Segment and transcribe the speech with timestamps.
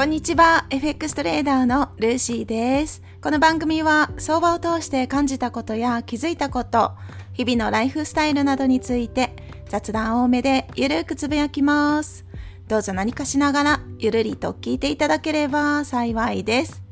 [0.00, 0.64] こんにちは。
[0.70, 3.02] FX トレーダーのルーシーです。
[3.20, 6.92] この番組は相場を通して感じたことや気づいたこと
[7.34, 9.36] 日々のライフスタイルなどについて
[9.68, 12.24] 雑談多めでゆるくつぶやきます。
[12.66, 16.82] どうぞ何かしながらゆるりと聞いていただければ幸いです。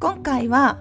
[0.00, 0.78] 今回は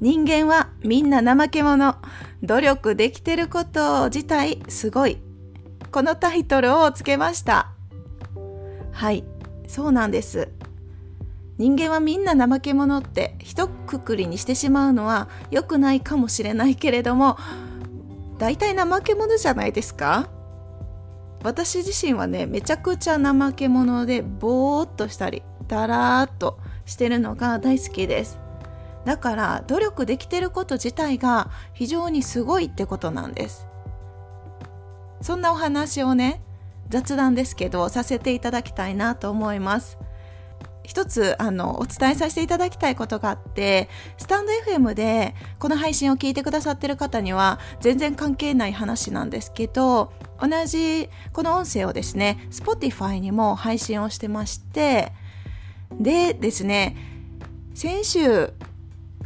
[0.00, 1.98] 人間はみんな怠け者
[2.42, 5.18] 努力できてること自体すごい
[5.90, 7.72] このタイトルをつけました。
[8.90, 9.22] はい
[9.68, 10.48] そうなんです。
[11.62, 17.38] 人間はみんな怠け者って一括りにしてしまうのは良くないかもしれないけれども
[18.36, 20.28] 大体怠け者じゃないですか？
[21.44, 28.40] 私自身はねめちゃくちゃ怠け者でぼーっとしたりだらーっとしてるのが大好きです。
[29.04, 33.68] だから努力できてること自体が非常にすごいってことなんです。
[35.20, 36.42] そんなお話をね
[36.88, 39.96] 雑談ですけどさせていただきたいなと思います。
[40.84, 43.88] 一つあのお伝えさせていただきたいことがあって
[44.18, 55.12] スタンド FM でこの配信を聞いてくださってる方には全然関係ない話なんですけど同じこの音声をですね Spotify にも配信をしてまして
[56.00, 56.96] でですね
[57.74, 58.52] 先週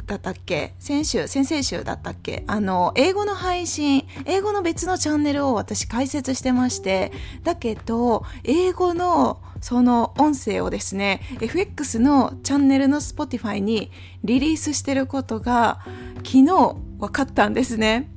[0.07, 0.73] だったっけ？
[0.79, 2.43] 先週先々週だったっけ？
[2.47, 7.11] あの英語の配信英語の別のチャンネルを私解説してまして
[7.43, 13.91] だけど英語のその音声をですね FX のチャンネルの Spotify に
[14.23, 15.79] リリースしてることが
[16.17, 18.09] 昨日分かったんですね。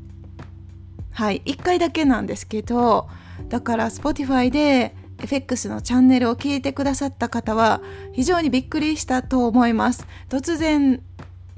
[1.12, 3.08] はい1回だけなんですけど
[3.48, 10.06] だから Spotify で FX のチャンネルを聞いてくださった方は非常にびっくりしたと思います。
[10.28, 11.02] 突然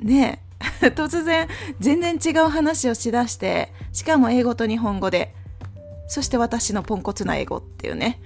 [0.03, 0.42] ね。
[0.95, 1.48] 突然
[1.81, 5.34] 全然違う話をしだしてしかも英語と日本語で。
[6.09, 8.20] そして私のポンコツな英語っていうね。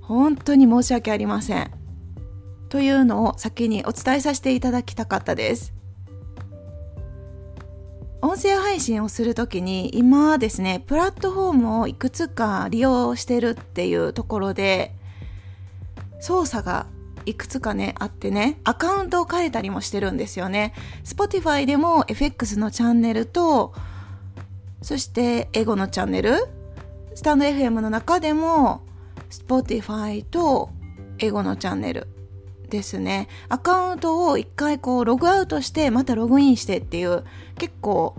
[0.00, 1.70] 本当に申し訳ありません。
[2.68, 5.74] というのを先にお伝えさせていただきたかったです。
[8.20, 14.92] 音声配信をするときに今ですねプラットフォームをいくつか利用してるっていうところで
[16.20, 16.86] 操作が
[17.28, 20.72] いくつかね、あってね、アカウントを変えたりもしてるんですよね。
[21.04, 23.74] Spotify でも FX のチャンネルと、
[24.80, 26.36] そして英語のチャンネル、
[27.14, 28.80] スタンド FM の中でも
[29.28, 30.70] Spotify と
[31.18, 32.06] 英語のチャンネル
[32.70, 33.28] ですね。
[33.48, 37.24] アカウントを一回こうログアウトしてまたログインしてっていう
[37.56, 38.16] 結構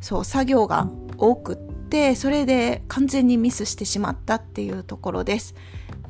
[0.00, 5.54] そう作業が多くってそれで完全にミスしてしまったっていうところです。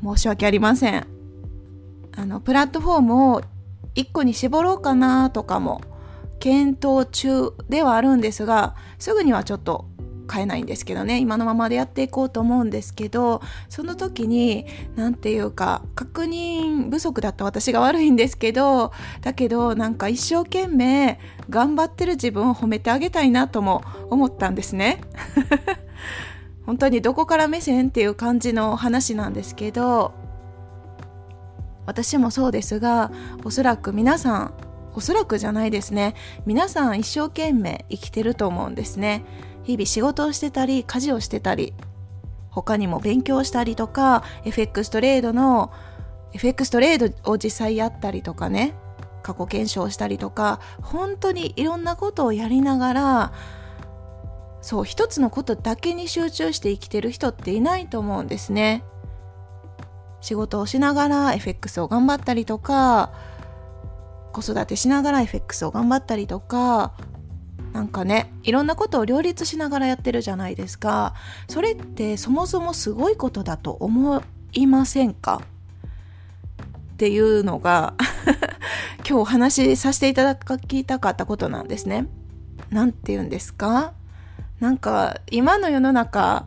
[0.05, 1.20] 申し訳ありません。
[2.21, 3.43] あのプラットフォームを
[3.95, 5.81] 1個に絞ろうかなとかも
[6.39, 9.87] 検討中ではあるんですがすぐにはちょっと
[10.31, 11.19] 変えないんですけどね。
[11.19, 14.67] 今のままでやっていこうと思うんですけどその時に
[14.97, 18.93] 何て言うか確認不足だった私が悪いんですけど
[19.23, 25.01] だけどなんか一生懸命頑張ってる自分を褒めてあげたいなとも思ったんですね。
[26.67, 30.20] 本当にどこから目線っていう感じの話なんですけど
[31.91, 33.11] 私もそうですが
[33.43, 34.55] おそらく皆さん
[34.95, 36.15] おそらくじゃないですね。
[36.47, 39.25] 皆さん一生懸命生きてると思うんですね。
[39.65, 41.75] 日々仕事をしてたり家事をしてたり
[42.51, 45.73] 他にも勉強したりとか FX トレードの
[46.33, 48.75] FX トレードを実際やったりとかね
[49.25, 53.33] 過去検証したりとか本当にいろんなことをやりながら
[54.63, 58.85] そう一つのことだけに集中して生きてる人っていないと思うんですね。
[60.21, 63.13] 仕事をしながら FX を頑張ったりとか
[64.33, 66.93] 子育てしながら FX を頑張ったりとか
[67.73, 71.15] なんかねいろんなことを両立しながらやってるじゃないですか。
[71.49, 74.23] それってそもそもすごいことだと思
[74.53, 75.43] いませんか？
[76.95, 77.95] っていうのが
[78.99, 82.09] 今日お話しさせていただきたかったことなんですね。
[82.71, 83.93] なんて言うんですか？
[84.59, 86.47] なんか今の世の中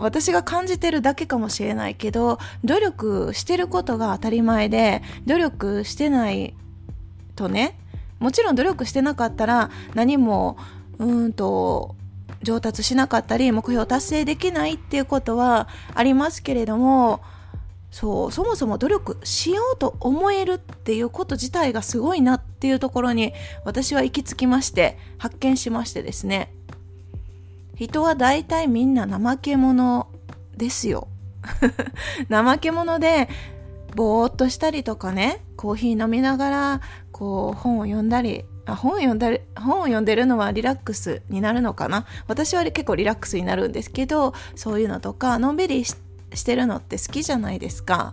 [0.00, 6.54] 私が感じてるだけかもしれないけど努力してることが当たり前で努力してない
[7.36, 7.78] とね
[8.18, 10.58] もちろん努力してなかったら何も
[10.98, 11.96] うんと
[12.42, 17.20] 上達しなかったり目標達成できないっていうことはありますけれども
[17.90, 23.32] そうそもそも努力しようと思えるっていうこと自体がすごいなっていうところに
[23.64, 26.52] 私は行き着きまして発見しましてですね。
[27.80, 30.06] 人は大体みんな怠け者
[30.54, 31.08] ですよ。
[32.28, 33.26] 怠け者で、
[33.96, 36.80] ぼーっとしたりとかね、コーヒー飲みながら、
[37.10, 45.96] こう、本を読んだり、あ本を読んだり、本を読んでるのはリラックスになるのかな私は結構リラックスになるんですけど、そういうのとか、のんびりし
[46.44, 48.12] てるのって好きじゃないですか。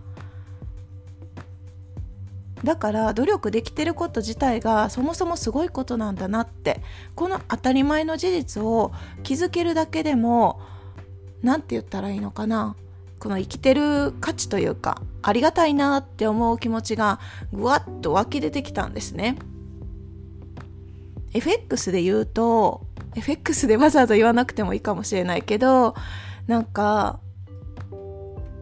[2.64, 6.82] だから努力できてること自体がそもそもすごいことなんだなって
[7.14, 10.60] この当たり前の事実を気づけるだけでも
[11.42, 12.76] 何て言ったらいいのかな
[13.18, 17.20] この生きてる価値というかありがたいなって思う気持ちが
[17.52, 19.36] ぐわっと湧き出てきたんですね。
[21.34, 25.94] FX で言うと FX でわざわざ言わなくてもいいかもしれないけど
[26.46, 27.20] なんか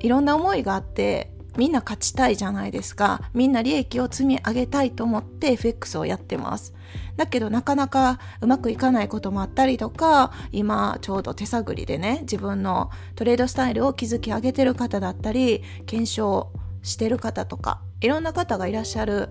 [0.00, 3.22] いろんな思いがあってみんな勝ちたいじゃないですか。
[3.34, 6.74] みんな利益を積み上げたいと思って FX をやってます。
[7.16, 19.30] だけどなかなかうまくいかないこともあったりとか今ちょうど手探りでね自分のトレードスタイルを築き上げてる方だったり検証してる方とかいろんな方がいらっしゃる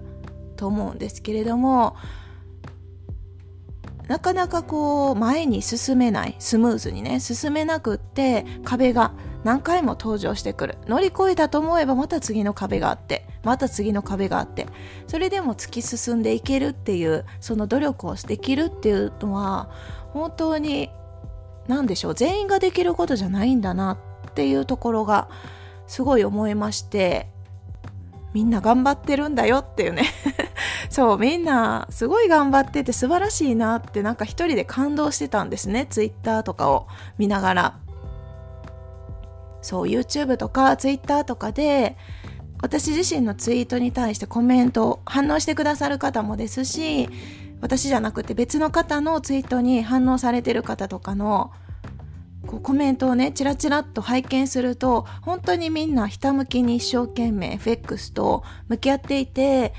[0.57, 1.95] と思うんですけれども
[4.07, 9.13] なかなかこう前に進めないスムーズにね進めなくって壁が
[9.43, 10.77] 何回も登場してくる。
[10.87, 14.67] 乗り越えたと思えばまた次の壁があってまた次の壁があって
[15.07, 19.69] それでも突き進んでいけるっていうその努力をできるっていうのは
[20.13, 20.89] 本当に
[21.67, 25.29] 何でしょう全員ができることじゃないんだなっていうところが
[25.87, 27.27] すごい思いまして
[28.33, 30.03] みんな頑張ってるんだよっていうね。
[30.89, 36.87] そうみんなすごい頑張ってて素晴らしいなってなんか一人で感動してたんですねツイッターとかを
[37.17, 37.79] 見ながら。
[39.61, 41.97] そう YouTube とか Twitter とかで
[42.61, 47.09] 私自身のツイートに対してコメント反応してくださる方もですし
[47.61, 51.51] 私じゃなくて別の方のツイートに反応されてる方とかの
[52.45, 59.73] こうコメントをねチラチラっと拝見すると本当にみんなひたむきに一生懸命 FX と向き合っていて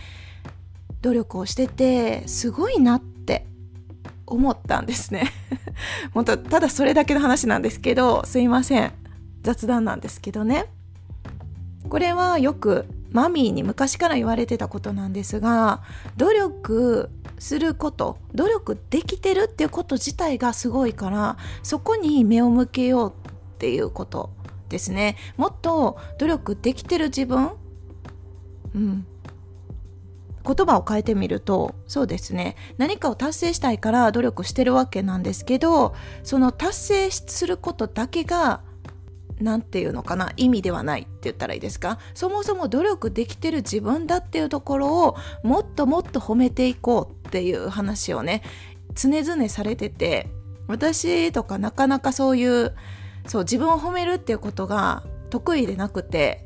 [1.06, 3.47] 努力をしててすごいなって
[4.26, 5.31] 思ったんですね。
[6.12, 8.93] 本当ただそれだけの話なんですけどすいません。
[9.43, 10.67] 雑談なんですけどね。
[11.88, 15.82] これはよくマミーに昔から言われてたことなんですが
[16.17, 24.31] 努力すること努力できてるっていうこと自体がすごいからそこに目を向けようっていうこと
[24.69, 25.17] ですね。
[25.37, 27.53] もっと努力できてる自分
[28.75, 29.06] うん。
[30.46, 32.56] 言葉を変えてみるとそうですね。
[32.78, 38.60] 何かを達成したいから努力してるわけなんですけどその達成することだけが
[39.40, 41.98] 何て言うのかな意味ではないって言ったらいいですか？
[42.14, 48.43] そもそも努力できてる自分だっていうところをもっともっと褒めていこうっていう話をね
[48.94, 50.28] 常々されてて
[50.69, 52.75] 私とかなかなかそういう
[53.26, 56.45] そう自分を褒めるっていうことが得意でなくて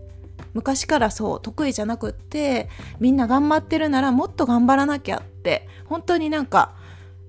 [0.54, 2.68] 昔からそう得意じゃなくって
[2.98, 6.74] みんな頑張ってるならもっと頑張らなきゃって本当になんか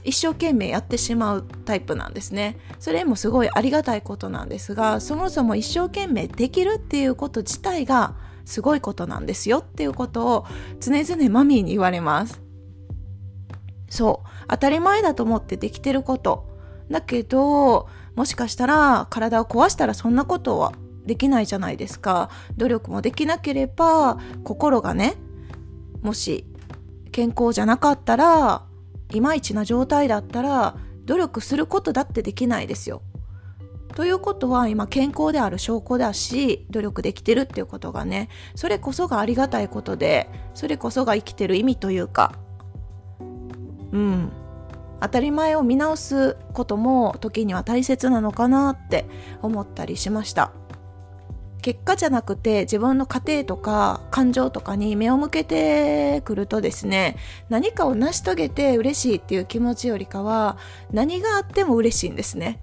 [0.04, 2.58] 一生懸命やってしまうタイプなんですね。
[2.80, 8.16] それもすごいありがたいことなんですがそもそも一生懸命できるっていうこと自体が
[8.46, 10.46] すごいことなんですよっていうことを
[10.80, 12.42] 常々マミーに言われます。
[13.90, 14.30] そう。
[14.48, 16.50] 当たり前だと思ってできてること。
[16.90, 20.74] だけどもしかしたら体を壊したらそんなことは
[21.06, 25.16] できないじゃないですか努力もできなければ心がね
[26.02, 26.46] もし
[27.12, 28.64] 健康じゃなかったら
[29.12, 30.76] いまいちな状態だったら
[31.06, 33.02] 努力することだってできないですよ。
[33.96, 42.34] ということは今健康である証拠だし努力できてるっていうことがねそれこそがありがたいことでそれこそが生きてる意味というか
[43.92, 44.32] うん
[45.02, 49.06] 当たり前を見直すことも時には大切なのかなって
[49.42, 50.54] 思ったりしました。
[51.62, 57.18] 結果じゃなくて自分の家庭とか感情とかに目を向けてくるとですね
[57.50, 60.58] 何かを成し遂げて嬉しいっていう気持ちよりかは
[60.92, 62.60] 何があっても嬉しいんですね。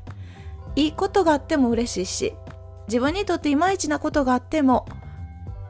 [0.77, 2.35] いいことがあっても嬉しいし
[2.87, 4.87] 自分にとっていまいちなことがあっても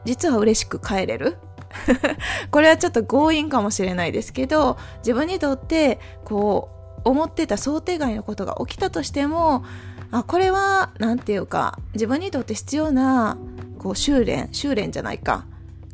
[0.05, 1.37] 実は嬉しく帰れる。
[2.51, 6.69] これはちょっと強引かもしれないですけど自分にとってこ
[7.05, 9.63] う思ってた想定外のことが起きたとしても
[10.11, 13.37] あこれは何て言うか自分にとって必要な
[13.77, 15.45] こう修練修練じゃないか。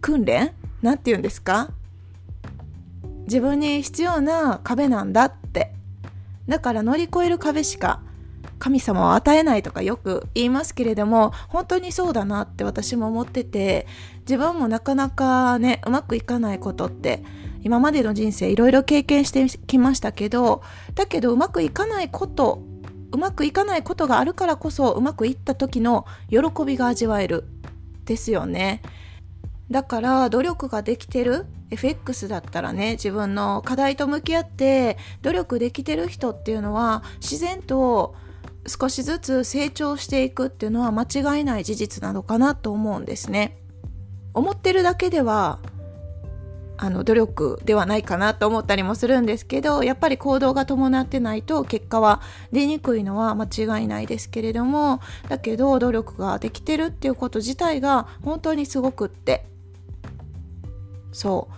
[0.01, 0.53] 訓練？
[0.81, 1.69] 何て言うんですか？
[3.23, 5.73] 自分に必要な壁なんだって。
[6.47, 8.01] だから乗り越える壁しか
[8.59, 13.87] 神様を与えないとかよく言いますけれども本当にそうだなって私も思ってて
[14.21, 17.23] 自分もなかなかねうまくいかないことって
[17.63, 20.61] 今までの人生いろいろ経験してきましたけど
[20.93, 22.61] だけどうまくいかないこと
[23.15, 27.45] うまくいかないことがあるからこそうまくいった時の喜びが味わえる。
[28.03, 28.81] ですよね。
[29.71, 38.13] だから努力ができてる FX だったらね自分の課題と向き合って努力できてる人っていうのは自然と
[38.67, 43.57] 少しずつ成長していくっていうのは間違いない事実なのかなと思うんですね。
[44.33, 45.59] 思ってるだけでは
[46.77, 59.45] あの努力ではないかなと思ったりもするんですけどやっぱり行動が伴ってないと結果は出にくいのは間違いないですけれどもだけど努力ができてるっていうこと自体が本当にすごくって。
[61.11, 61.55] そう。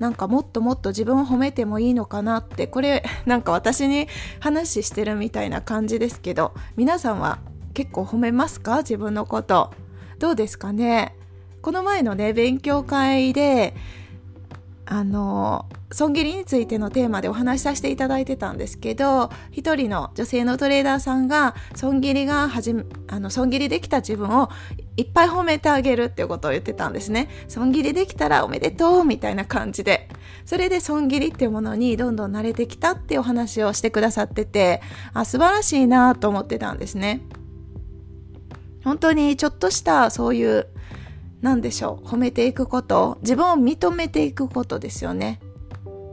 [0.00, 2.66] なんかもっともっと自分を褒めてもいいのかなって。
[2.66, 4.08] これなんか私に
[4.40, 7.38] 話してるみたいな感じですけど皆さんは
[7.74, 8.78] 結構褒めますか？
[8.78, 9.72] 自分のこと。
[10.18, 11.14] どうですかね？
[11.60, 13.74] この前のね勉強会で
[14.84, 22.74] あの損切りについてのテーマでお話しさせていただいてたんですけど一人の女性のトレーダーさんが損切りがはじ
[23.06, 24.50] あの損切りできた自分を
[24.96, 27.28] いっぱい褒めてあげるっていうことを言ってたんですね。
[27.48, 30.08] 損切りできたらおめでとうみたいな感じで。
[30.44, 34.82] それで損切りっていうものにどんどん慣れてきたっていうお話をしてくださってて
[35.14, 37.22] あ素晴らしいなと思ってたんですね。
[38.84, 40.66] 本当にちょっとしたそういう
[41.42, 42.06] 何でしょう。
[42.06, 43.18] 褒めていくこと。
[43.20, 45.40] 自分を認めていくことですよね。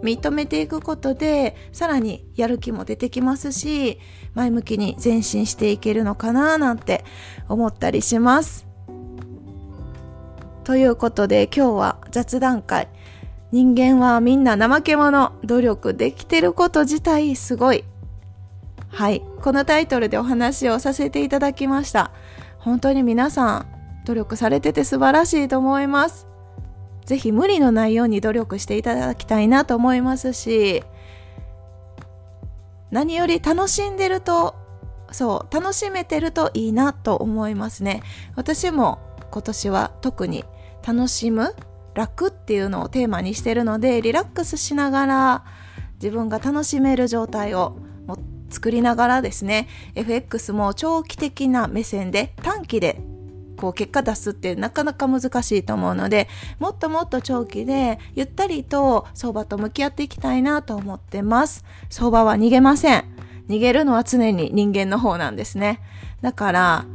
[0.03, 3.99] 認めていくことでさらにやる気も出てきますし
[4.33, 7.03] 前向きに前進していけるのかななんて
[7.49, 8.65] 思ったりします。
[10.63, 12.87] ということで今日は雑談会。
[13.51, 15.33] 人間はみんな怠け者。
[15.43, 17.83] 努力できてること自体すごい。
[18.89, 19.23] はい。
[19.41, 22.11] このタイトルでお話をさせていただきました。
[22.59, 23.78] 本当に皆さん
[24.09, 26.25] 努力されてて素晴らしいと思います。
[27.05, 30.83] ぜひ無理のないように努力していただきたいなと思いますし、
[32.89, 34.55] 何より楽しんでると、
[35.11, 38.01] そう、楽しめてるといいなと思いますね。
[38.35, 38.97] 私も
[39.29, 40.43] 今年は特に
[40.85, 41.53] 楽しむ、
[41.93, 45.45] 楽っていうのをテーマにしてるので、リラックスしながら
[46.01, 47.77] 自分が楽しめる状態を
[48.49, 52.99] 作りながらですね、FX も長期的な目線で短期で
[53.59, 61.65] こう結果出すってなかなか難しいと思うのでもっともっと長期でゆったりと相場と向き合っていきたいなと思ってます。
[61.89, 63.03] 相場は逃げません。
[63.49, 65.81] 逃げるのは常に人間の方なんですね。
[66.21, 66.85] だから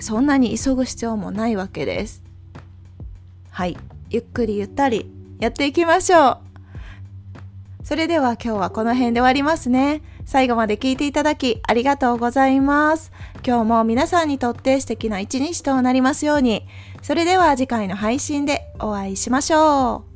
[0.00, 2.22] そんなに急ぐ必要もないわけです。
[3.50, 3.76] はい。
[4.08, 6.38] ゆっくりゆったりやっていきましょう。
[7.84, 10.00] それでは今日はこの辺で終わりますね。
[10.26, 13.12] 最後まで聞いていただきありがとうございます。
[13.46, 16.66] 今日も皆さんにとって素敵な一日となりますように。
[17.00, 20.15] それでは次回の配信でお会いしましょう。